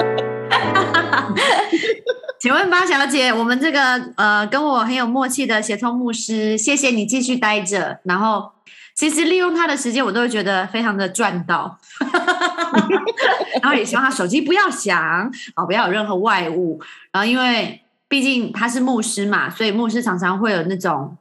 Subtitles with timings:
[2.40, 3.80] 请问八小姐，我们这个
[4.16, 8.00] 呃跟我很有默契的协同牧师，谢谢你继续待着。
[8.04, 8.50] 然后
[8.94, 11.78] 其实利用他的时间，我都会觉得非常的赚到。
[13.60, 16.80] 然后也希望他手机不要响，哦，不要有任何外物。
[17.12, 21.18] 然后因为毕竟他是牧师嘛，所以牧师常常会有那种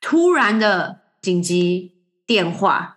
[0.00, 1.92] 突然的紧急
[2.26, 2.96] 电话、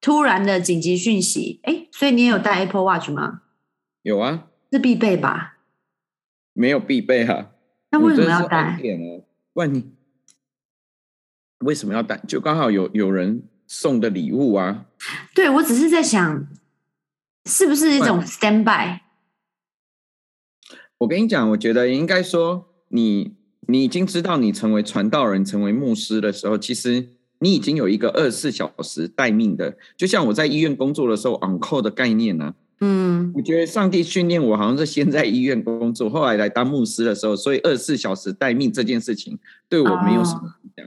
[0.00, 1.60] 突然的紧急讯息。
[1.64, 3.40] 哎，所以你也有带 Apple Watch 吗？
[4.06, 5.58] 有啊，是必备吧？
[6.52, 7.50] 没有必备哈，
[7.90, 8.80] 那为什么要带？
[9.54, 9.90] 问你
[11.58, 12.16] 为什么要带？
[12.18, 14.86] 就刚好有有人送的礼物啊。
[15.34, 16.46] 对，我只是在想，
[17.46, 19.00] 是不是一种 stand by？
[20.98, 27.08] 我跟你讲，我觉得应该说，你你已经知道，你成为传道人、成为牧师的时候，其实
[27.40, 32.54] 你已经有一个二十四小时待命的，就像我在医院工作的时候 on call 的概念呢。
[32.80, 39.38] 嗯，我觉得上帝训练我，好像是先在医院工作，后来来当牧师的时候，所以二十四小时待命这件事情
[39.68, 40.86] 对我没有什么影响。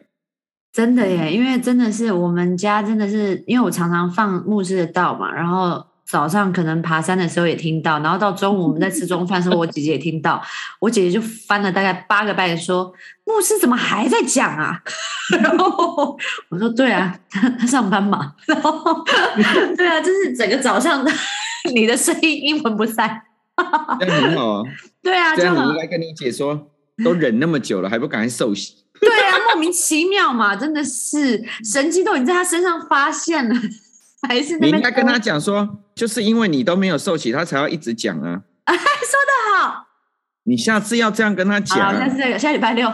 [0.72, 10.40] 真的耶，因为真的是我们家真的是，因为我常常放牧师的道嘛，然后早上可能爬山的时候也听到，然后到中午我们在吃中饭时候，我姐姐也听到，
[10.80, 12.94] 我姐姐就翻了大概八个半说
[13.26, 14.80] ：“牧师怎么还在讲啊？”
[15.42, 16.16] 然后
[16.50, 19.04] 我说：“对啊，他他上班嘛。”然后
[19.76, 21.04] 对啊，就是整个早上。
[21.74, 23.22] 你的声音阴魂不散，
[24.00, 24.64] 这样很好啊。
[25.02, 26.72] 对啊，这样我应该跟你姐说，
[27.04, 28.86] 都忍那么久了，还不赶快受洗？
[29.00, 33.56] 对啊，莫名其妙嘛，真的是神迹都已经在他身上发现了，
[34.28, 38.42] 还是你应该跟他讲说，就是因为你都没有受洗，他才要一直讲啊。
[38.67, 39.88] 说的好，
[40.44, 41.80] 你下次要这样跟他讲。
[41.80, 42.92] 好，下次这个下礼拜六，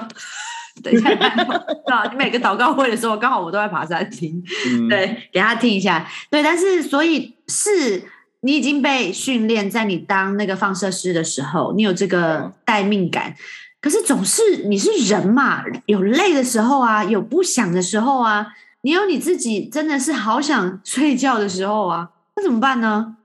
[0.83, 4.43] 等一下，啊，你每个祷告会的时候，刚好我都在爬山听，
[4.87, 6.07] 对，给他听一下。
[6.29, 8.03] 对，但是所以是。
[8.45, 13.35] 你已经被训练，在你当那个放射师的时候，你有这个待命感。
[13.81, 23.17] 可是总是你是人嘛，有累的时候啊，有不想的时候啊，你有你自己真的是好想睡觉的时候啊，那怎么办呢？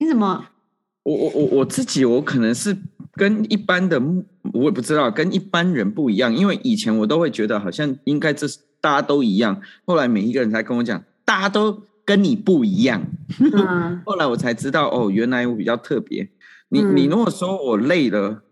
[0.00, 0.48] 你怎么？
[1.04, 2.76] 我我我我自己，我可能是
[3.14, 3.98] 跟一般的，
[4.52, 6.36] 我也不知道，跟一般人不一样。
[6.36, 11.84] 因为以前我都会觉得好像应该这是大家都一样，后来每一个人才跟我讲，大家都。
[12.10, 13.06] 跟你不一样，
[14.04, 16.28] 后来我才知道哦，原来我比较特别。
[16.68, 18.42] 你你如果说我累了，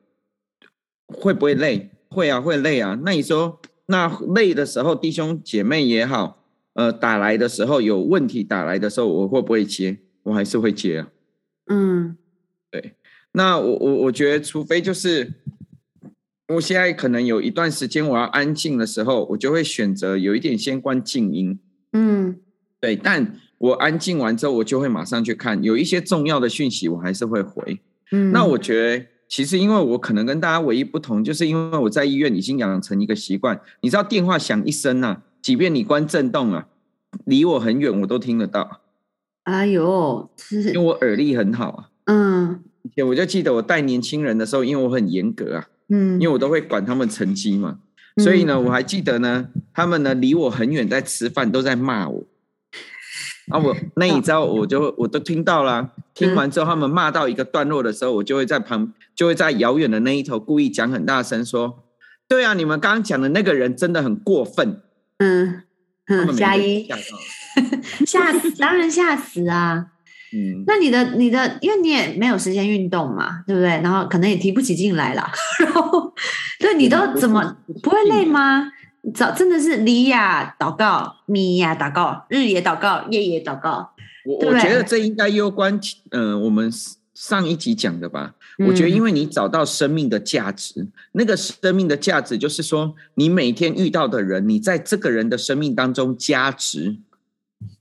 [1.08, 1.90] 会不会累？
[2.08, 2.96] 会啊，会累啊。
[3.04, 9.98] 那你说那累的时候，弟兄姐妹也好，呃，打来的时候有问题打来的时候，我会不会接？
[10.22, 11.08] 我还是会接啊。
[11.66, 12.16] 嗯，
[12.70, 12.94] 对。
[13.32, 15.32] 那我我我觉得，除非就是
[16.46, 21.58] 我现在可能有一段时间我要安静的时候，我就会选择有一点先关静音。
[21.92, 22.38] 嗯，
[22.80, 23.34] 对，但。
[23.58, 27.80] 我安静完之后，我就会马上去看，有一些重要的讯息，我还是会回。
[28.12, 36.68] 嗯，那我觉得其实因为我可能跟大家唯一不同，就是因为我在医院已经养成一个习惯，你知道电话响一声啊，即便你关震动啊，
[37.24, 38.80] 离我很远我都听得到。
[39.42, 41.88] 哎呦，因为我耳力很好啊。
[42.04, 47.80] 嗯，以前我就记得我带年轻人的时候，因为我很严格啊，嗯，因为我都会管他们成绩嘛，
[48.22, 52.24] 所以呢，我还记得呢，他们呢离我很远在吃饭，都在骂我。
[53.50, 55.90] 啊，我 那你知道，我就我都听到了。
[56.14, 61.84] 听完之后，他们骂到一个段落的时候，我就会在旁，就会在遥远的那一头故意讲很大声说
[62.28, 64.80] ：“对啊，你们刚刚讲的那个人真的很过分。”
[65.18, 65.62] 嗯
[66.08, 66.88] 嗯，加一
[68.06, 69.86] 吓死，当然吓死啊！
[70.32, 73.68] 嗯，那你的你的，因为你也没有时间运动嘛，对不对？
[73.82, 75.26] 然后可能也提不起劲来了。
[75.60, 76.12] 然后，
[76.60, 78.70] 对你都怎么不会累吗？
[79.14, 83.90] 早真的是离呀祷告，咪呀祷告，日也祷告，夜也祷告。
[84.24, 85.80] 我我觉得这应该攸关，
[86.10, 86.70] 嗯，我们
[87.14, 88.34] 上一集讲的吧。
[88.66, 96.96] 我觉得，因为你找到生命的价值，那个生命的价值就是说，你每天遇到的人，你在这个人的生命当中加值，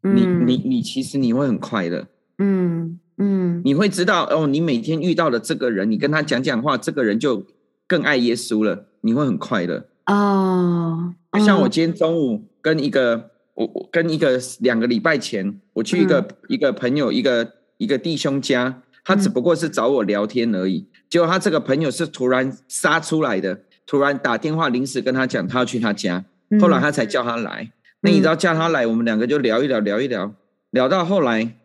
[0.01, 2.05] 你你你，其实你会很快乐。
[2.37, 7.43] 嗯嗯，你会知道哦，你每天遇到的这个人，你跟他讲讲话，这个人就
[7.87, 9.87] 更爱耶稣了，你会很快乐。
[10.07, 11.13] 哦，
[11.45, 20.87] 像我今天中午跟一个我我跟一个两个礼拜前，我去一个一个朋友一个一个弟兄家，他只不过是找我聊天而已。
[21.09, 26.23] 结果他这个朋友是突然杀出来的，突然打电话临时跟他讲他要去他家，
[26.61, 27.71] 后来他才叫他来。
[28.01, 30.33] 那你知道叫他来，我们两个就聊一聊聊一聊，
[30.71, 31.55] 聊到后来，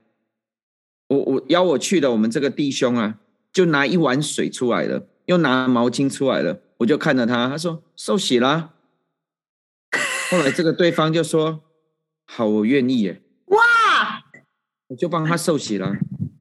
[1.08, 3.18] 我我邀我去的我们这个弟兄啊，
[3.52, 6.58] 就拿一碗水出来了，又拿毛巾出来了。
[6.82, 8.74] 我就看着他，他说受洗了。
[10.30, 11.62] 后来这个对方就说
[12.26, 13.22] ：“好，我愿意。”耶。
[13.46, 13.58] 哇！
[14.88, 15.94] 我就帮他受洗了。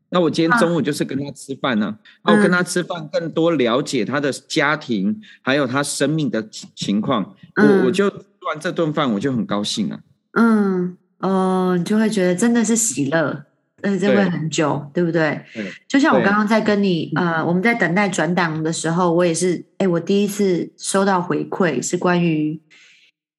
[0.09, 7.35] 那我今天中午就是跟他吃饭呢、那、我跟他吃饭，更多了解他的家庭，还有他生命的情情况。
[7.55, 8.17] 嗯我我就吃
[8.47, 10.01] 完这顿饭，我就很高兴啊。
[10.33, 13.45] 嗯，哦，你就会觉得真的是喜乐，
[13.83, 15.41] 而且这会很久，对不对？
[15.53, 22.61] 对就像我对刚刚在跟你呃，我们在等待转档的时候，我也是，哎，我第一次收到回馈是关于，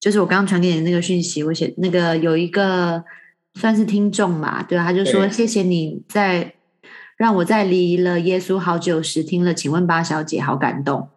[0.01, 3.03] 就是我刚刚传给你的那个讯息，我写那个有一个
[3.55, 6.55] 算是听众嘛，对啊，他就说对谢谢你在
[7.17, 11.09] 让我在离了耶稣好久时听了，请问八小姐，好感动。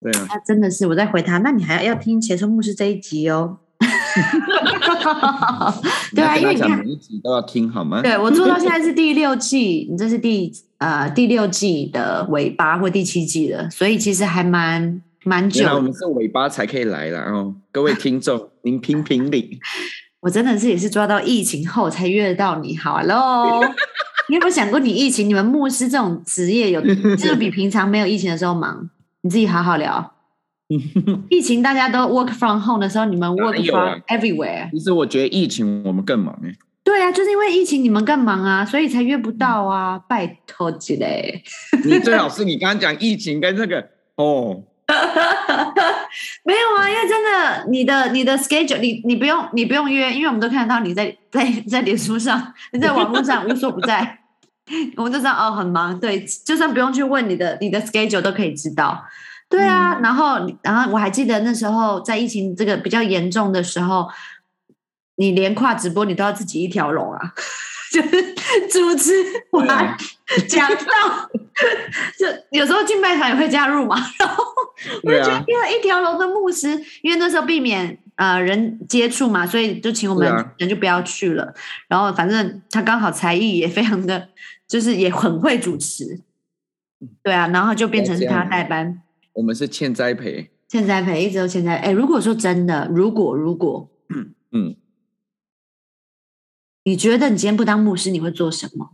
[0.00, 3.60] 对啊，他真的是我在回他，那你还要听钱钟牧师这一集哦。
[6.14, 8.02] 对啊，你要跟他讲因为你看，每一集都要听好吗？
[8.02, 19.58] 对我做到现在是第六季，你这是第呃第六季的尾巴或第七季了，所以其实还蛮蛮久我们是尾巴才可以来了哦，各位听众， 您评评理。
[20.20, 23.60] 我真的是也是抓到疫情后才约得到你，好喽。
[24.30, 28.88] 你有没有想过，你疫情，你们牧师这种职业有，就是比平常没有疫情的时候忙？
[29.20, 30.12] 你自己好好聊。
[31.28, 34.70] 疫情大家都 work from home 的时候，你们 work from 啊 everywhere。
[34.70, 36.54] 其实我觉得疫情我们更忙哎。
[36.82, 39.98] 对啊，就是因为疫情你们更忙啊，所以才约不到啊。
[40.08, 41.42] 拜托之嘞，
[41.84, 44.62] 你最好是你刚刚讲疫情跟这个哦，
[46.44, 54.18] 没有啊，因为真的你的你的 schedule，你你不用你不用约，因为我们都看得到你在在在脸书上，你在网络上无所不在，
[54.96, 55.98] 我们就知道哦很忙。
[55.98, 59.02] 对，就算不用去问你的你的 schedule 都可以知道。
[59.54, 64.08] 对啊，然后然后我还记得那时候在疫情这个比较严重的时候，
[65.16, 67.20] 你连跨直播你都要自己一条龙啊，
[67.92, 68.34] 就是
[68.68, 69.12] 主持
[69.52, 69.96] 完
[70.48, 71.30] 讲到，
[72.18, 74.44] 就有时候敬拜团也会加入嘛， 然后
[75.02, 76.68] 我就觉得一条龙的牧师，
[77.02, 81.54] 因为那时候避免呃人接触嘛，所以就请我们人就不要去了。
[81.88, 84.28] 然后反正他刚好才艺也非常的，
[84.66, 86.20] 就是也很会主持，
[87.22, 89.00] 对啊，然后就变成是他代班。
[89.34, 90.50] 我们是欠栽培。
[90.66, 91.88] 欠栽培一直都欠栽培。
[91.88, 93.88] 哎，如果说真的，如果如果
[94.50, 94.76] 嗯，
[96.84, 98.90] 你觉得你今天不当牧师，你会做什么？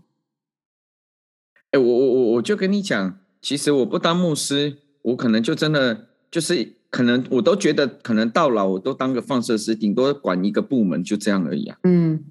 [1.70, 11.78] 哎，我我我我就跟你讲，其实我不当牧师，我可能就真的就是可能我都觉得可能到老我都当个放射师，顶多管一个部门就这样而已啊。
[11.84, 12.24] 嗯，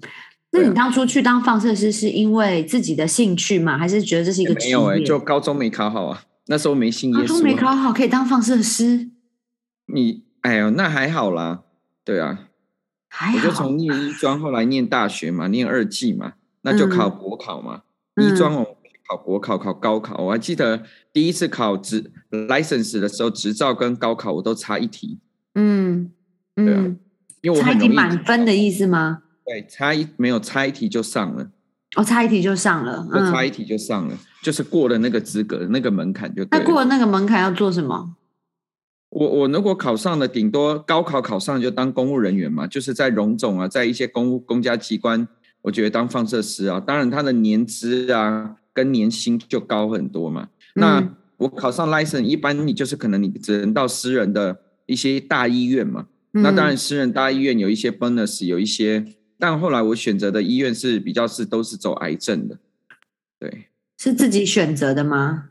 [0.52, 3.78] 那你当初去当放射师是因为自己的兴趣吗？
[3.78, 5.04] 还是觉得这是一个职没有哎、业？
[5.04, 7.54] 就高中没考好啊，那时候没信耶稣，都没。
[7.54, 9.08] 考好可以当放射师，
[9.86, 11.62] 你哎呦，那还好啦。
[12.04, 12.48] 对啊，
[13.08, 13.38] 还好。
[13.38, 16.32] 我就从念一专，后来念大学嘛，念二技嘛，
[16.62, 17.82] 那就考国考嘛。
[18.16, 18.76] 医嗯专我
[19.08, 20.24] 考国考，考高考。
[20.24, 20.82] 我还记得
[21.12, 25.20] 第一次考执 license 的时候，执照跟高考我都差一题，
[25.54, 26.10] 嗯
[26.56, 26.98] 对啊嗯，
[27.42, 29.22] 因为我差一题满分的意思吗？
[29.44, 31.52] 对，差一没有差一题就上了，
[31.96, 33.06] 哦，差一题就上了。
[33.12, 36.46] 嗯，差一题就上了，就是过了那个资格那个门槛就。
[36.50, 38.16] 那过了那个门槛要做什么？
[39.10, 45.26] 我我如果考上了，顶多高考考上就当公务人员嘛，就是在荣总啊，在一些公务公家机关，
[45.62, 50.48] 我觉得当放射师啊，当然他的年资啊跟年薪就高很多嘛。
[50.74, 56.04] 那嗯我考上 license，一般你就是可能你只能到私人的一些大医院嘛。
[56.32, 59.04] 那当然，嗯私人大医院有一些 bonus，有一些，
[59.40, 62.58] 但后来我选择的医院是比较是都是走癌症的，
[63.38, 63.68] 对
[63.98, 65.48] 是自己选择的吗？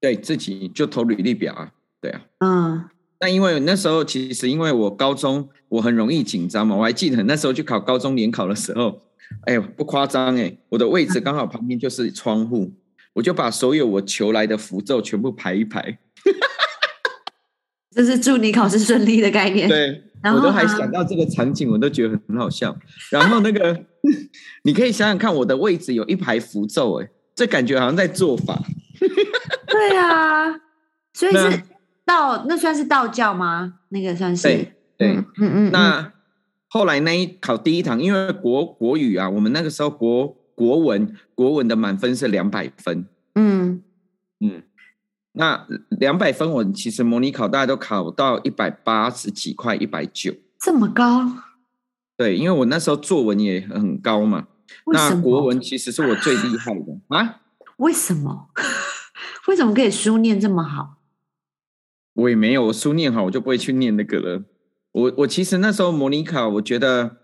[0.00, 2.24] 对，自己就投履历表啊，对啊。
[2.38, 2.84] 嗯
[3.20, 9.02] 那因为那时候其实因为我高中我很容易紧张嘛，我还记得那时候去考高中联考的时候，
[9.46, 12.72] 哎呦不夸张哎，我的位置刚好旁边就是窗户，
[13.14, 15.98] 我就把所有我求来的符咒全部排一排，
[17.90, 19.68] 这是祝你考试顺利的概念。
[19.68, 22.76] 对，然后我都还想到这个场景，我都觉得很好笑。
[23.10, 23.84] 然后那个
[24.64, 28.62] 你可以想想看，我的位置有一排符咒，哎，这感觉好像在做法。
[29.68, 30.50] 对啊，
[31.14, 31.62] 所以是
[32.04, 33.74] 道，那算是道教吗？
[33.90, 36.12] 那个算是对对，嗯嗯嗯，那
[36.68, 43.82] 后来那一考第一堂，因为国国语啊，我们那个时候国国文国文的满分是两百分，嗯
[44.40, 44.62] 嗯，
[45.38, 50.34] 那两百分我其实模拟考大家都考到一百八十几块，一百九。
[50.58, 51.30] 这么高，
[52.16, 54.48] 对，因为我那时候作文也很高嘛？
[54.92, 57.42] 那国文其实是我最厉害的啊，
[57.76, 58.48] 为什么？
[59.46, 60.96] 为什么可以书念这么好？
[62.14, 64.42] 我也没有，我书念好我就不会去念那个了。
[64.90, 67.18] 我我其实那时候模拟考，我觉得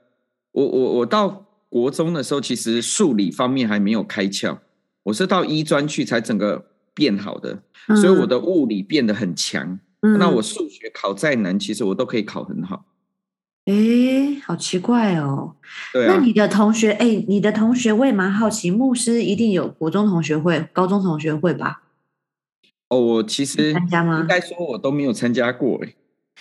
[0.53, 4.59] 我我我到国中的时候，其实数理方面还没有开窍，
[5.03, 7.63] 我是到一专去才整个变好的，
[8.01, 9.79] 所以我的物理变得很强。
[10.01, 12.85] 嗯那我数学考再难，其实我都可以考很好。
[13.65, 15.57] 诶，好奇怪哦。
[15.95, 21.85] 对啊，那你的同学，哎，你的同学我也蛮好奇，牧师一定有国中同学会、高中同学会吧？
[22.91, 25.95] 哦，我其实参加吗应该说我都没有参加过哎。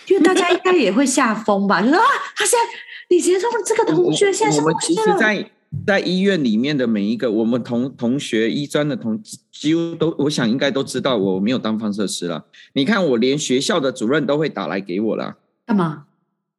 [0.08, 1.80] 因为大家应该也会吓疯吧？
[1.80, 2.04] 就说啊，
[2.36, 4.94] 他现在李杰忠这个同学现在我们其。
[4.94, 5.50] 实在，
[5.86, 12.46] 在医院里面的每一个，我们同同学医专的同，几乎都，我想应该都知道我没有当放射师了。
[12.74, 16.04] 你看，我连学校的主任都会打来给我了，干嘛？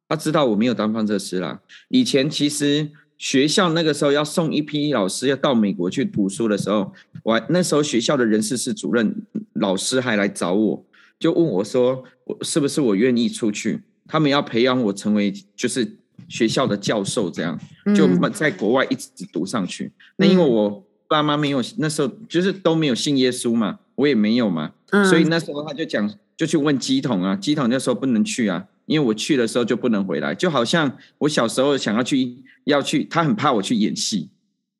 [0.08, 1.60] 他知道我没有当放射师了。
[1.88, 6.92] 以前其实学校那个时候要送一批老师要到美国去读书的时候，
[7.24, 9.22] 我还那时候学校的人事室主任
[9.54, 10.84] 老师还来找我，
[11.18, 13.80] 就问我说，我是不是我愿意出去？
[14.06, 15.96] 他们要培养我成为就是
[16.28, 17.58] 学校的教授，这样
[17.94, 19.92] 就嗯在国外一直读上去。
[20.16, 34.30] 那因为我爸妈没有那时候就是都没有信耶稣嘛，我也没有嘛，嗯所以那时候他就讲，就去问基统啊，基统那时候不能去啊，因为我去的时候就不能回来，就好像我小时候想要去要去，他很怕我去演戏，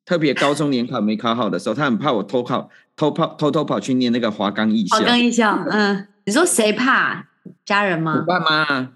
[0.05, 5.05] 特别高中联考没考好的时候，他很怕我偷考偷跑偷偷跑去念那个华冈艺校华。
[5.05, 7.25] 冈艺校，嗯，你说谁怕？
[7.63, 8.25] 家人吗我吗？
[8.25, 8.91] 爸妈啊，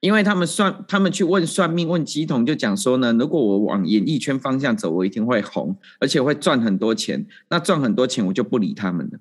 [0.00, 7.26] 因为他们算，他们去问算命问鸡童，就讲说呢，如果我往演艺圈方向走，我一定会红，而且会赚很多钱。
[7.48, 9.18] 那赚很多钱，我就不理他们了。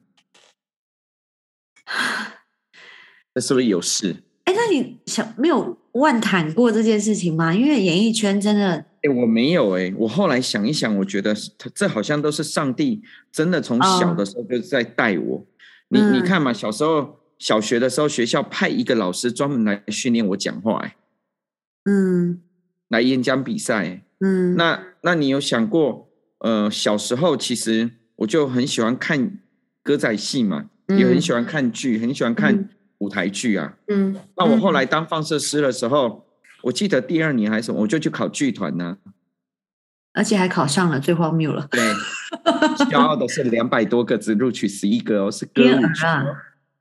[3.34, 4.18] 这是不是有事？
[4.44, 7.54] 哎，那你想没有万谈过这件事情吗？
[7.54, 15.46] 因为演艺圈真的，哎，我没有哎、我后来想一想，我觉得是这好像都是上帝真的从小的时候就在带我。
[15.90, 20.96] 你你嗯看嘛，小时候小学的时候，学校派一个老师专门来训练我讲话、哎，
[21.86, 22.42] 嗯
[22.90, 29.38] 来演讲比赛、哎嗯，那那你有想过，呃，小时候其实我就很喜欢看
[29.84, 32.70] 歌仔戏嘛，也很喜欢看剧，很喜欢看嗯。
[33.00, 33.78] 舞台剧啊。
[33.90, 36.26] 嗯，那我后嗯来当放射师的时候，
[36.64, 38.98] 我记得第二年还是什么，我就去考剧团呢、
[40.14, 41.80] 而且还考上了，最荒谬了，对，
[42.90, 46.24] 骄傲的是两百多个只录取十一个哦，是歌舞剧儿 啊。
[46.24, 46.36] 哦。，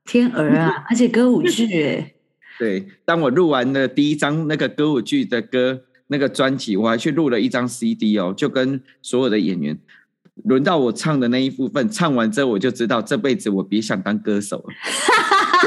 [0.07, 2.13] 天鹅啊， 而且歌舞剧，哎，
[2.57, 9.77] 对，当我录完了第一张那个歌舞剧的歌那个专辑，我还去录了一张 CD 哦，就跟所有的演员。
[10.43, 14.73] 轮到我唱的那一部分，唱完之后我就知道这辈子我别想当歌手了。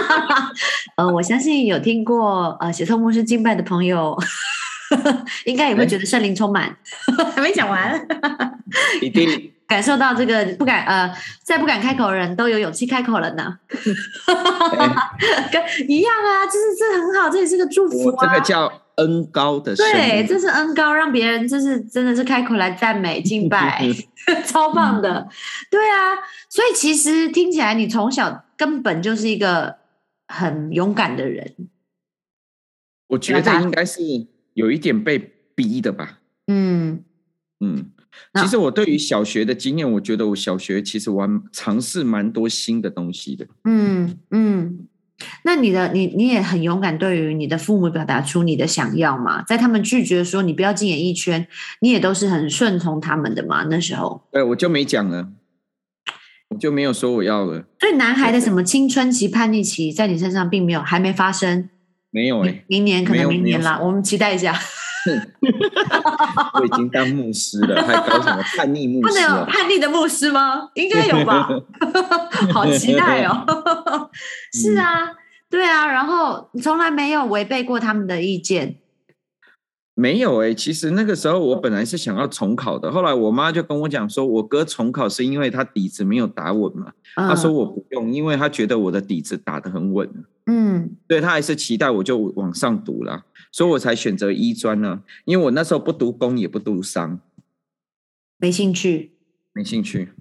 [0.96, 4.16] 呃，我相信有听过呃写错牧师敬拜的朋友，
[5.44, 6.76] 应该也会哎觉得圣灵充满。
[7.34, 8.06] 还没讲完，
[9.02, 13.56] 一定感受到这个不敢呃，再不敢开口的人都有勇气开口了呢。
[15.52, 18.40] 跟一样啊，就是这很好，这也是个祝福啊我这个。
[18.40, 20.26] 叫恩高的生对，命。
[20.26, 23.80] 这是恩高，让别人就是真的是开口来赞美敬拜，
[24.44, 25.28] 超棒的。
[25.70, 26.16] 对啊，
[26.48, 29.76] 所以其实听起来你从小根本就是一个
[30.26, 31.54] 很勇敢的人。
[33.06, 34.00] 我觉得应该是
[34.54, 35.18] 有一点被
[35.54, 36.18] 逼的吧。
[36.48, 37.04] 嗯
[37.60, 37.99] 嗯，那
[38.40, 43.46] 其实我对于小学的经验，我觉得我小学其实玩尝试蛮多新的东西的。
[43.64, 44.86] 嗯嗯。
[45.44, 51.46] 那你的你你也很勇敢，对于你的父母表达出你的想要嘛，在他们拒绝说你不要进演艺圈，
[51.80, 53.64] 你也都是很顺从他们的嘛。
[53.64, 55.28] 那时候，对，我就没讲了，
[56.48, 61.68] 我就没有说我要了，所以男孩的什么青春期、叛逆期，在你身上并没有，还没发生。
[62.10, 64.58] 没有哎、明明年可能明年啦，我们期待一下。
[66.60, 69.44] 我已经当牧师了，还搞什么叛逆牧师不能有？
[69.46, 70.68] 叛逆的牧师吗？
[70.74, 71.48] 应该有吧。
[72.52, 74.10] 好期待哦！
[74.52, 75.12] 是啊，
[75.48, 78.76] 对啊，然后你从来没有违背过他们的意见。
[79.94, 90.08] 没有哎、其实那个时候我本来是想要重考的，后来我妈就跟我讲说，我哥重考是因为他底子没有打稳嘛，嗯、他说我不用，因为他觉得我的底子打得很稳，
[90.46, 97.20] 嗯所以他还是期待我就往上读啦，所以我才选择医专呢，因为我那时候不读工也不读商，
[98.38, 99.12] 没兴趣。
[99.52, 100.12] 没兴趣。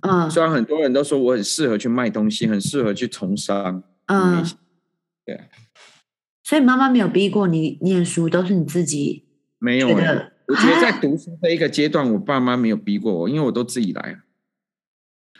[0.00, 0.30] 嗯。
[0.30, 4.36] 虽然很多人都说我很适合去卖东西，很适合去从商，嗯。
[4.36, 4.42] 没，
[5.26, 5.40] 对，
[6.42, 9.26] 所以妈妈没有逼过你念书，都是你自己
[9.58, 14.22] 没有哎、我觉得在读书这一个阶段，我爸妈没有逼过我，因为我都自己来。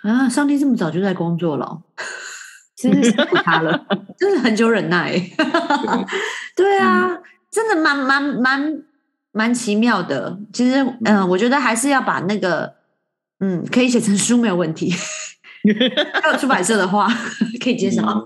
[0.02, 1.82] 啊，上帝这么早就在工作了哦，
[2.76, 3.86] 真是辛苦他了，
[4.18, 5.12] 真的很久忍耐。
[6.54, 7.08] 对 对啊，
[7.50, 8.82] 真的蛮蛮蛮
[9.32, 10.38] 蛮奇妙的。
[10.52, 12.74] 其实，嗯、我觉得还是要把那个，
[13.40, 14.94] 嗯，可以写成书没有问题。
[16.22, 17.08] 还有出版社的话
[17.60, 18.22] 可以介绍。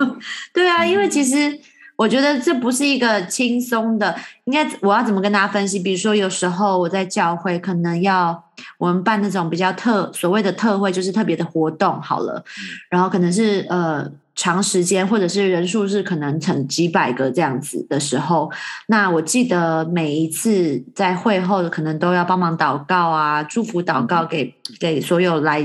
[0.53, 1.59] 对啊，因为其实
[1.95, 4.15] 我觉得这不是一个轻松的，
[4.45, 5.79] 应该我要怎么跟大家分析？
[5.79, 8.45] 比如说，有时候我在教会可能要
[8.79, 12.45] 我们办那种比较特所谓的特会，就是特别的活动好了，
[12.91, 14.11] 然后可能是呃。
[14.41, 18.51] 长时间，或者是人数是可能成几百个这样子的时候，
[18.87, 25.61] 那我记得每一次在会后，可能都要帮忙祷告啊，祝福祷告给给所有来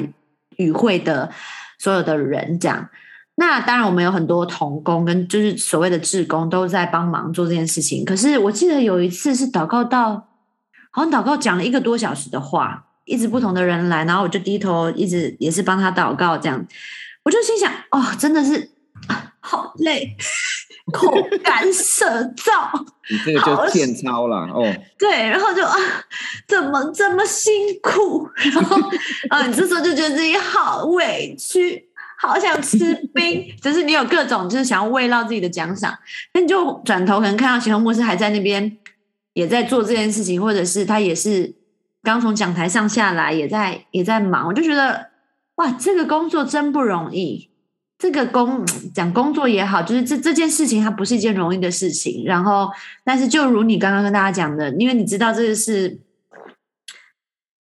[0.58, 1.32] 与会的
[1.80, 2.90] 所有的人，这样。
[3.36, 8.04] 那当然，我们有很多童工跟就是所谓的志工都在帮忙做这件事情。
[8.04, 10.28] 可是我记得有一次是祷告到，
[10.92, 16.66] 好像祷告讲了一个多小时的话，一直不同的人来，然后我就低头一直也是帮他祷告，这样
[17.26, 18.70] 我就心想，哦，真的是
[19.42, 20.16] 好累，
[20.94, 21.12] 口
[21.44, 22.06] 干舌
[22.38, 22.86] 燥。
[23.10, 24.64] 你这个就健操了哦。
[24.98, 25.76] 对，然后就啊，
[26.48, 28.30] 怎么这么辛苦？
[28.54, 28.78] 然后
[29.30, 31.90] 啊，你这时候就觉得自己好委屈。
[32.18, 35.96] 好想吃冰， 就是你有各种就是想要慰劳自己的奖赏，
[36.34, 38.78] 那你就转头可能看到行动牧师还在那边
[39.34, 41.54] 也在做这件事情，或者是他也是
[42.02, 45.08] 刚从讲台上下来，也在也在忙，我就觉得
[45.56, 47.50] 哇，这个工作真不容易。
[47.98, 52.26] 这个工讲工作也好，就是这这件事情它不是一件容易的事情。
[52.26, 52.70] 然后，
[53.04, 56.00] 但是就如你刚刚跟大家讲的，因为你知道这个是。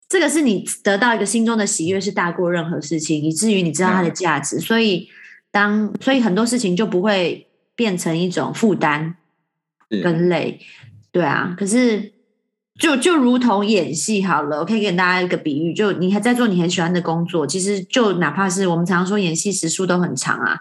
[0.08, 4.60] 这个是你得到一个心中的喜悦，是大过任何事情，以至于你知道它的价值。
[4.60, 5.10] 所以，
[5.52, 9.16] 当所以很多事情就不会变成一种负担
[10.04, 10.62] 跟累，
[11.12, 11.56] 对啊。
[11.58, 12.14] 可是，
[12.80, 20.60] 就就如同演戏好了，我可以给大家一个比喻，就你还在做你很喜欢的工作，其实就哪怕是我们常常说演戏时数都很长啊。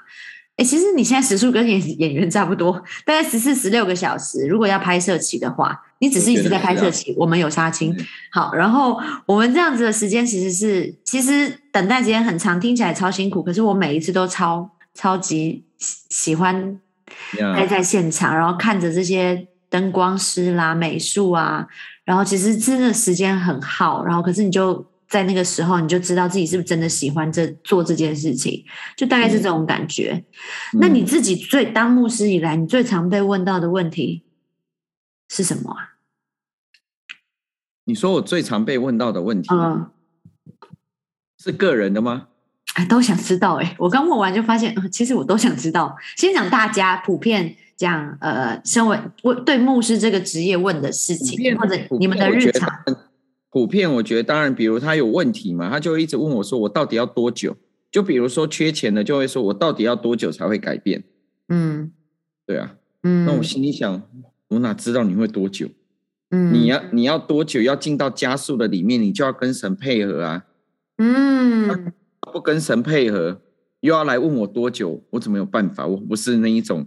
[0.56, 2.72] 哎，其实你现在时数跟演 演员差不多，
[3.04, 4.46] 大概十四、十六个小时。
[4.46, 7.92] 如果要拍摄期的话，你只是一直在拍摄期，我们有杀青。
[8.30, 13.42] 好，然后我们这样子的时间其实是，其实等待时间很长，听起来超辛苦。
[13.42, 16.78] 可是我每一次都超超级喜欢
[17.56, 21.66] 待在现场，然后看着这些灯光师啦、美术啊，
[22.04, 24.04] 然后其实真的时间很耗。
[24.04, 24.84] 然后可是你就。
[25.06, 28.64] 在那个时候，你就知道自己是不是真的喜欢这做这件事情，
[28.96, 30.24] 就大概是这种感觉。
[30.80, 34.24] 那你自己最当牧师以来，你最常被问到的问题
[35.28, 35.94] 是什么啊？
[37.84, 39.90] 你说我最常被问到的问题，嗯，
[41.38, 42.28] 是个人的吗？
[42.74, 43.56] 哎，都想知道。
[43.56, 45.94] 哎，我刚问完就发现，其实我都想知道。
[46.16, 52.68] 先讲大家普遍讲，呃，身为问对牧师这个职业问的事情，或者你们的日常。
[53.50, 57.56] 普遍我觉得，当然，比如他有问题嘛，他就一直问我说：“我到底要多久？”
[57.90, 61.04] 就比如说缺钱的，就会说：“我到底要多久才会改变？”
[61.48, 61.92] 嗯，
[62.44, 64.02] 对啊，嗯，那我心里想，
[64.48, 65.68] 我哪知道你会多久？
[66.30, 70.46] 嗯，你要你要多久要进到加速的里面，你就要跟神配合啊。
[70.98, 71.92] 嗯，
[72.32, 73.40] 不跟神配合，
[73.80, 75.86] 又要来问我多久，我怎么有办法？
[75.86, 76.84] 我不是那一种，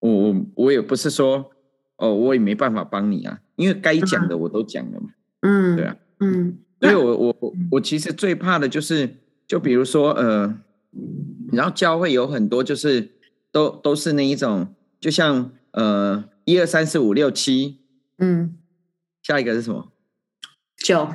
[0.00, 1.50] 我我我也不是说，
[1.96, 5.08] 哦，我也没办法帮你啊，因为该讲的我都讲了嘛。
[5.40, 10.58] 嗯，对啊，嗯，所以我我我我其实最怕的就是，就比如说呃，
[11.52, 13.10] 然后教会有很多就是
[13.52, 17.80] 都都是那一种，就像呃一二三四五六七，
[18.18, 18.56] 嗯，
[19.22, 19.92] 下一个是什么？
[20.76, 21.08] 九，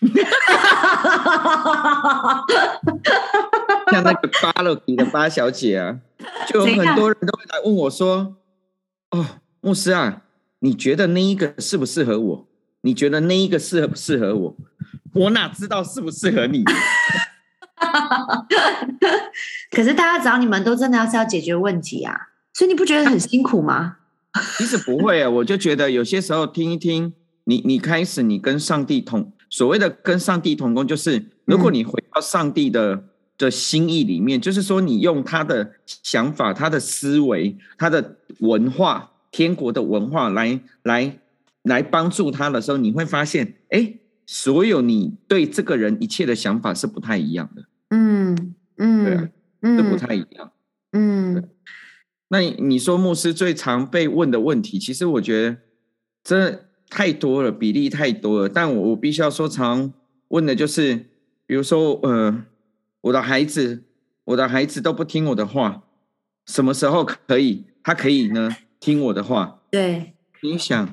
[3.92, 5.98] 像那个八楼底的巴小姐啊，
[6.48, 8.36] 就有很多人都会来问我说，
[9.10, 9.26] 哦，
[9.60, 10.22] 牧师啊，
[10.58, 12.48] 你觉得那一个适不适合我？
[12.82, 14.56] 你觉得那一个适合不适合我？
[15.12, 16.64] 我哪知道适不适合你？
[19.70, 23.98] 可是大家找你们都真的要是要解决问题啊，所以你不觉得很辛苦吗？
[24.58, 33.04] 其实不会啊，我就觉得有些时候听一听，你你开始你跟上帝同所谓的跟上帝同工，就是如果你回到上帝的
[33.38, 41.18] 的心意里面，就是说你用他的想法、他的思维、他的文化、天国的文化来来。
[41.66, 43.94] 来帮助他的时候，你会发现，哎，
[44.24, 47.64] 所有你对这个人一切的想法是不太一样的。
[47.90, 49.28] 嗯嗯，对啊，
[49.76, 50.52] 是不太一样。
[50.92, 51.42] 嗯，
[52.28, 55.56] 那你说牧师最常被问的问题，其实我觉得
[56.22, 58.48] 这太多了，比例太多了。
[58.48, 59.92] 但我我必须要说，常
[60.28, 61.06] 问的就是，
[61.46, 62.44] 比如说，呃，
[63.06, 63.84] 我的孩子，
[64.24, 65.82] 我的孩子都不听我的话，
[66.46, 69.60] 什么时候可以他可以呢听我的话？
[69.70, 70.88] 对，你想。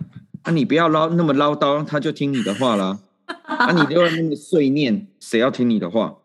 [0.46, 3.00] 那你不要唠那么唠叨，他就听你的话了。
[3.48, 6.18] 那 你就那么碎念，谁要听你的话？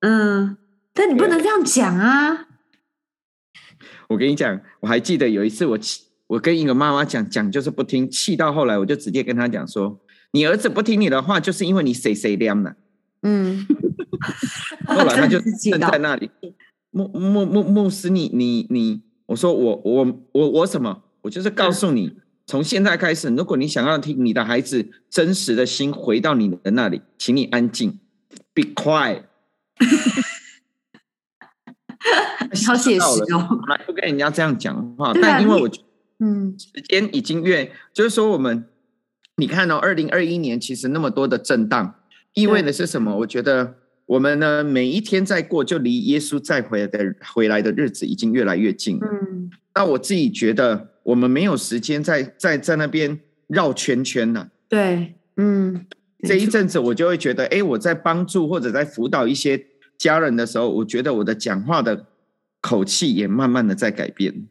[0.00, 0.58] 嗯，
[0.92, 2.46] 但你不能这样讲啊！
[4.08, 9.98] 我跟你讲，我还记得有一次，我气，我跟一个妈妈讲讲，就是不听，气到后来，我就直接跟他讲说
[10.32, 12.76] ：“你儿子不听你的话，就是因为你谁谁凉了。”
[13.24, 13.66] 嗯，
[14.86, 16.30] 后来他就站在那里，
[16.90, 21.02] 牧牧牧牧师，你你你，我说我我我我什么？
[21.22, 22.18] 我就是告诉你。
[22.46, 27.98] 从现在开始，如果你想要听你的孩子真实的心回到你的那里，请你安静
[28.52, 29.22] ，be quiet。
[32.66, 35.14] 好写实哦，从来不跟人家这样讲话。
[35.14, 35.70] 但因为我
[36.18, 38.66] 嗯时间已经越，就是说我们，
[39.36, 41.94] 你看哦，二零二一年其实那么多的震荡，
[42.34, 43.16] 意味的是什么？
[43.18, 43.74] 我觉得
[44.06, 49.06] 我们呢每一天在过，就离耶稣再回来的回来的日子已经越来越近了。
[49.06, 55.86] 嗯，那我自己觉得，我们没有时间在在在那边绕圈圈了、对，嗯，
[56.22, 59.66] 这一阵子我就会觉得，哎，我在帮助或者在辅导一些
[59.96, 62.06] 家人的时候，我觉得我的讲话的
[62.60, 64.48] 口气也慢慢的在改变。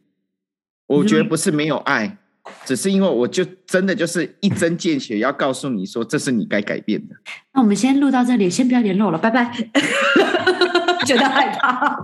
[0.86, 2.18] 我觉得不是没有爱，
[2.64, 7.14] 只是因为我就真的就是一针见血要告诉你说，这是你该改变的。
[7.52, 9.50] 那我们先录到这里，先不要联络了，拜拜。
[11.04, 12.02] 觉得害怕，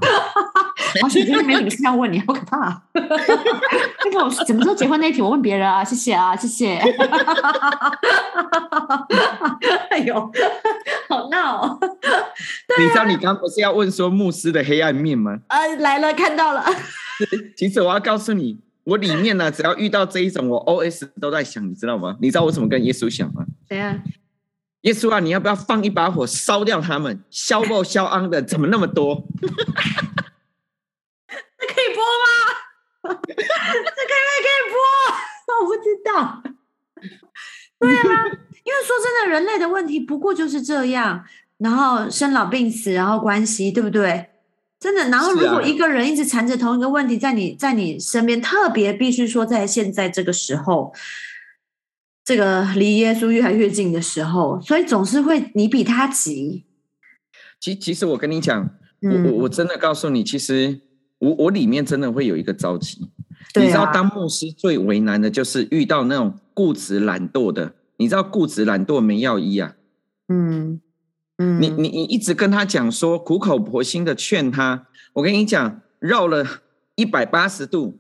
[1.03, 2.83] 而且今天没有你事要问你，好可怕、啊。
[2.93, 6.75] 那个我什么时候结婚那一题，我问别人啊，谢谢啊，谢谢。
[9.89, 10.31] 哎呦，
[11.09, 11.79] 好闹、哦！
[12.79, 15.39] 你知道你刚刚不是要问说牧师的黑暗面吗？
[15.49, 16.63] 啊，来了，看到了。
[17.57, 22.17] 其实我要告诉你，我里面呢，只要遇到这一种，我 OS 都在想，你知道吗？
[22.21, 23.45] 你知道我怎么跟耶稣想吗？
[23.69, 24.01] 怎样？
[24.83, 27.23] 耶稣啊，你要不要放一把火烧掉他们？
[27.31, 29.29] 消爆消昂的， 怎么那么多？
[29.43, 29.49] 这
[31.67, 32.29] 可以播吗？
[33.03, 33.33] 这可以不可
[34.57, 34.75] 以播？
[35.61, 36.43] 我不知道。
[37.79, 38.03] 对啊，
[38.65, 41.27] 因为说真的，人类的问题不过就是这样，
[41.59, 44.30] 然后生老病死，然后关系，对不对？
[44.81, 50.95] 真的，然后如果一个人一直缠着同一个问题在你在你身边，特别必须说在现在这个时候，
[52.25, 56.65] 这个离耶稣越来越近的时候，所以总是会你比他急。
[57.61, 58.71] 其其实我跟你讲，
[59.03, 60.81] 我我嗯，我真的告诉你，其实
[61.19, 63.11] 我我里面真的会有一个着急。
[63.53, 67.75] 对你知道，啊，当牧师最为难的就是遇到那种固执懒惰的。
[67.99, 69.75] 你知道固执懒惰没药医啊？
[70.29, 70.81] 嗯
[71.41, 76.45] 嗯，你你你一直跟他讲说苦口婆心的劝他，我跟你讲，绕了
[76.97, 77.99] 一百八十度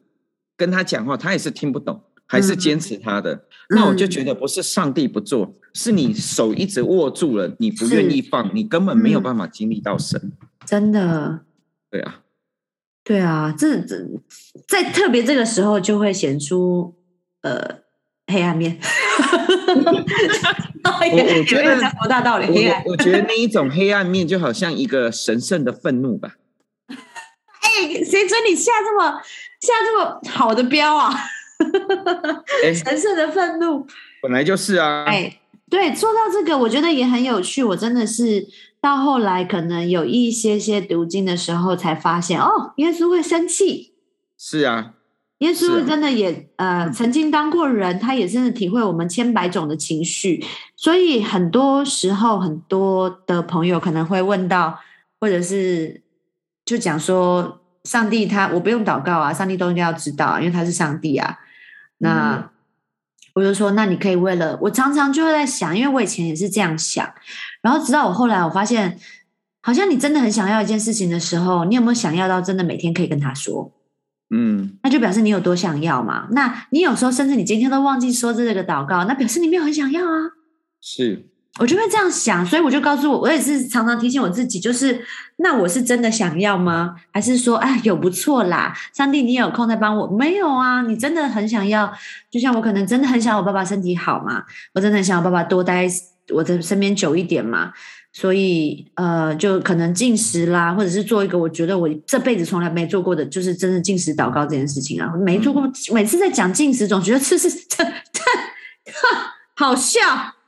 [0.59, 3.46] 跟他讲话，他也是听不懂，还是坚持他的。
[3.70, 10.33] 那我就觉得不是上帝不做，是你手一直握住了，你不愿意放，你根本没有办法经历到神。
[10.66, 11.40] 真的。
[11.90, 12.20] 对啊，
[13.03, 14.07] 对啊，这这
[14.68, 16.94] 在特别这个时候就会显出
[17.40, 17.79] 呃
[18.31, 18.79] 黑暗面。
[20.83, 22.93] 我我觉得讲多大道理，黑暗我。
[22.93, 26.37] 我觉得那一种黑暗面就好像一个神圣的愤怒吧。
[26.88, 29.21] 哎，谁准你下这么
[29.61, 31.14] 下这么好的标啊？
[32.64, 33.87] 哎，神圣的愤怒。
[34.23, 35.05] 本来就是啊。
[35.05, 35.38] 哎，
[35.69, 37.62] 对，说到这个，我觉得也很有趣。
[37.62, 38.47] 我真的是
[38.81, 43.95] 到后来可能有一些些读经的时候，才发现哦，耶稣会生气。
[44.38, 44.95] 是啊，
[45.40, 50.42] 耶稣真的也呃曾经当过人，他也真的体会我们千百种的情绪，
[50.76, 54.79] 所以很多时候很多的朋友可能会问到，
[55.20, 56.03] 或者是
[56.64, 61.38] 就讲说，上帝他我不用祷告啊，上帝都应该要知道啊，因为他是上帝啊。
[61.98, 62.48] 那、嗯
[63.33, 67.09] 我就说，那你可以为了我常常就会在想，因为我以前也是这样想，
[67.62, 68.98] 然后直到我后来我发现，
[69.62, 73.72] 好像你真的很想要一件事情的时候，你有没有想要到真的每天可以跟他说？
[74.33, 76.29] 嗯，那就表示你有多想要嘛。
[76.31, 80.31] 那你有时候甚至你今天都忘记说这个祷告，那表示你没有很想要啊。
[80.81, 81.27] 是，
[81.59, 85.05] 我就会这样想，所以我就告诉我，我也是常常提醒我自己，就是
[85.38, 86.95] 那我是真的想要吗？
[87.11, 90.07] 还是说，哎，有不错啦，上帝你有空再帮我？
[90.07, 91.93] 没有啊，你真的很想要，
[92.31, 95.88] 就像我可能真的很想我爸爸身体好嘛，我真的很想我爸爸多待
[96.33, 97.73] 我的身边久一点嘛。
[98.12, 105.62] 所以，呃，就可能进食啦，或者是做一个我觉得我这辈子从来没做过的，就是真的进食祷告这件事情啊，没做过。
[105.92, 108.20] 每次在讲进食，总觉得这是这这
[109.57, 110.01] 好笑，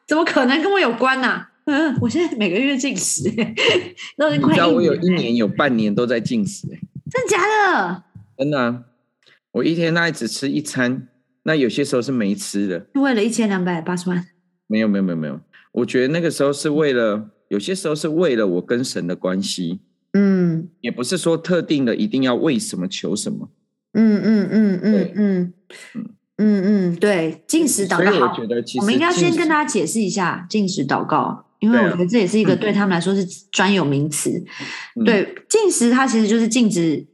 [0.07, 3.35] 怎么可能跟我有关呢、嗯，我现在每个月进食，你
[4.53, 8.03] 知道我有一年有半年都在进食、欸，真假的？
[8.37, 8.83] 真的啊，
[9.53, 11.07] 我一天大概只吃一餐，
[11.44, 12.87] 那有些时候是没吃的。
[12.94, 14.27] 为了一千两百八十万，
[14.66, 15.38] 没有没有没有没有，
[15.70, 19.80] 我觉得那个时候是为了，有些时候是为了我跟神的关系，
[20.14, 23.50] 嗯也不是说特定的一定要为什么求什么。
[23.92, 25.52] 嗯嗯嗯嗯对嗯
[26.38, 28.34] 嗯嗯，对，进食祷告好。
[28.34, 34.30] 觉得其实我们应该先跟大家解释一下进食祷告，因为我觉得这也是一个嗯对他们来说是专有名词。
[34.96, 37.06] 嗯对，进食它其实就是禁止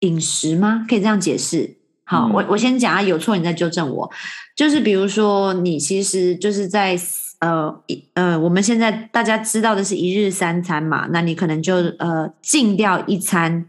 [0.00, 0.84] 饮食吗？
[0.86, 1.78] 可以这样解释。
[2.04, 4.10] 好，嗯我我先讲啊，有错你再纠正我。
[4.54, 6.94] 就是比如说，你其实就是在
[7.44, 13.66] 呃一呃，我们现在大家知道的是一日三餐嘛，那你可能就呃禁掉一餐，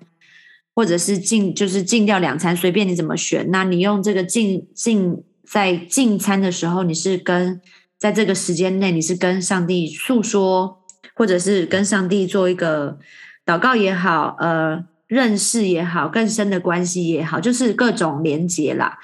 [0.74, 3.52] 或者是禁就是禁掉两餐，随便你怎么选。
[3.52, 7.60] 那你用这个禁禁在禁餐的时候，你是跟
[7.98, 10.80] 在这个时间内，你是跟上帝诉说，
[11.14, 12.98] 或者是跟上帝做一个
[13.46, 18.98] 祷告也好，呃，认识也好，更深的关系也好，就是各种连接啦。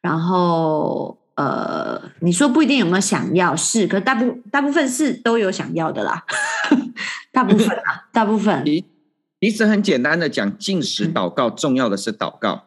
[0.00, 6.24] 然后呃，你说不一定有没有想要是，可大部大部分是都有想要的啦，
[7.30, 8.64] 大部分啊， 大部分。
[8.64, 8.84] 其
[9.40, 12.64] 其实很简单的讲，进食祷告重要的是祷告。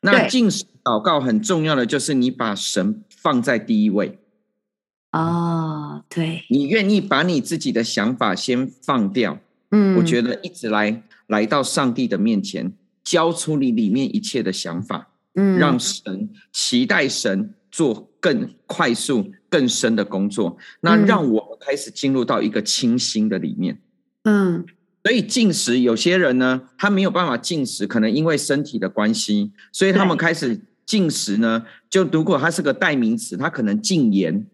[0.00, 4.18] 那进食祷告很重要的就是你把神放在第一位。
[5.12, 9.38] 哦，对，你愿意把你自己的想法先放掉，
[9.70, 12.72] 嗯，我觉得一直来来到上帝的面前，
[13.04, 23.80] 交出你里面一切的想法，嗯，让神期待神做更快速、更深的工作，那让我们开始进入到一个清新的里面，
[24.24, 24.64] 嗯，
[25.02, 34.46] 所以进食，有些人呢，他没有办法进食，可能因为身体的关系，所以他们开始进食呢，就如果他是个代名词，他可能禁言。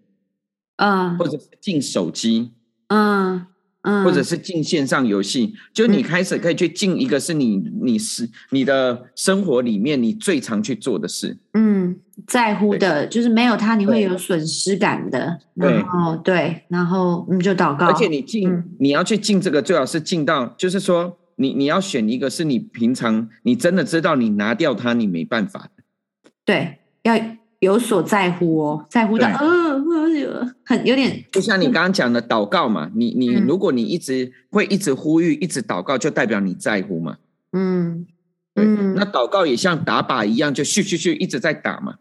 [0.76, 2.50] 嗯，或者是禁手机，
[2.88, 3.46] 嗯
[3.84, 11.94] 嗯，或者是进线上游戏，就你开始可以去进一个是你你是你的生活里面你最常去做的事，嗯，
[12.26, 25.68] 在乎的，就是没有它你会有损失感的，对，哦对，然后你就祷告，而且你进你要去进这个最好是进到，就是说你你要选一个是你平常你真的知道你拿掉它你没办法
[26.44, 27.14] 对，要。
[27.64, 37.18] 有所在乎哦，在乎的，嗯，很有点，就像你刚刚讲的祷告嘛，你你如果你一直会一直呼吁，一直祷告，就代表你在乎嘛，
[37.52, 38.06] 嗯，
[38.54, 41.96] 对，那祷告也像打靶一样，就咻咻咻一直在打嘛，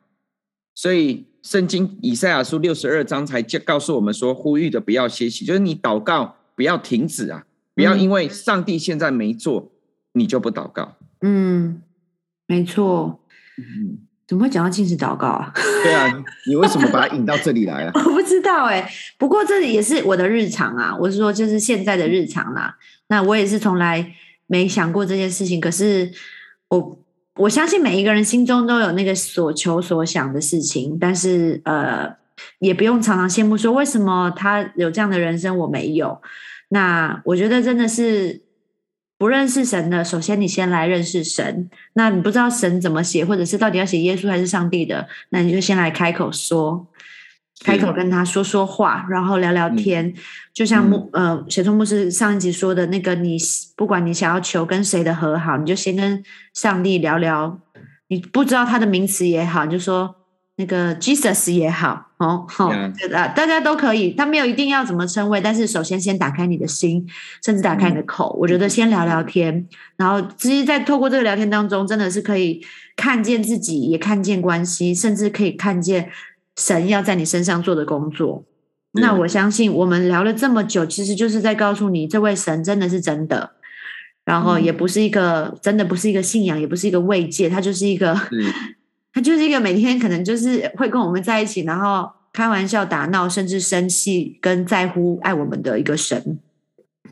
[0.75, 9.71] 所以圣经以赛亚书六十二章才就告诉我们说，呼吁的不要歇息，就是你祷告不要停止啊，不要因为上帝现在没做，
[10.13, 11.81] 你就不祷告，嗯，
[12.47, 13.19] 没错，
[13.57, 14.07] 嗯。
[14.33, 15.53] 怎么会讲到禁食祷告啊？
[15.83, 16.11] 对啊，
[16.47, 17.91] 你为什么把它引到这里来啊？
[18.03, 20.97] 我不知道哎，不过这也是我的日常啊。
[20.99, 22.75] 我是说，就是现在的日常啦。
[23.09, 24.11] 那我也是从来
[24.47, 25.61] 没想过这件事情。
[25.61, 26.11] 可是
[26.69, 26.97] 我
[27.35, 32.11] 我相信每一个人心中都有那个所求所想的事情，但是呃，
[32.57, 36.19] 也不用常常羡慕说为什么他有这样的人生我没有。
[36.69, 38.41] 那我觉得真的是。
[39.17, 41.69] 不认识神的，首先你先来认识神。
[41.93, 46.87] 那你不知道神怎么写，或者是到底要写耶稣还是上帝的，那你就先来开口说，
[47.63, 50.13] 开口跟他说说话，然后聊聊天。
[50.53, 53.37] 就像牧呃写作牧师上一集说的那个，你
[53.75, 56.23] 不管你想要求跟谁的和好，你就先跟
[56.53, 57.59] 上帝聊聊。
[58.09, 60.22] 你不知道他的名词也好，你就说。
[60.55, 67.03] 那个 Jesus 也好，哦，好，对的，大家都可以，他没有一定要怎么称谓，但是首先先打开你的心，
[67.43, 72.63] 甚至打开你的口，我觉得先聊聊天，然后其实，在透过这个聊天当中，真的是可以
[72.95, 76.11] 看见自己，也看见关系，甚至可以看见
[76.55, 78.45] 神要在你身上做的工作。
[78.91, 83.53] 那我相信，我们聊了这么久，其实就是在告诉你，这位神真的是真的，
[84.23, 88.15] 然后也不是一个真的不是一个信仰，也不是一个慰藉，它就是一个。
[89.13, 96.39] 他就是一个每天可能就是会跟我们在一起，然后开玩笑、打闹，甚至生气跟在乎爱我们的一个神，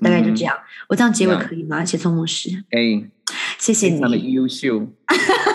[0.01, 0.57] 大概就这样。
[0.89, 1.85] 我这样结尾可以吗？
[1.85, 3.03] 谢聪牧师，哎，
[3.59, 4.87] 谢谢你，的优秀，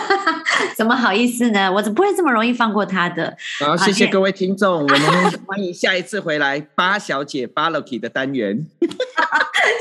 [0.77, 1.71] 怎么好意思呢？
[1.71, 3.35] 我怎么不会这么容易放过他的？
[3.59, 4.99] 好，谢谢各位听众，我们
[5.45, 8.65] 欢迎下一次回来八小姐八 lucky 的单元。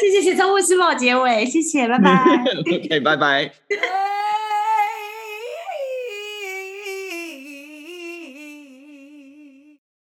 [0.01, 2.25] 谢谢谢聪牧师帮我结尾，谢谢，拜拜。
[2.59, 3.53] OK，拜拜。